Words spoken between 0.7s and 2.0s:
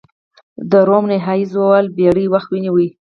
د روم نهايي زوال